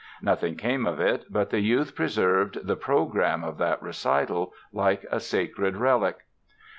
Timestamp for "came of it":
0.55-1.25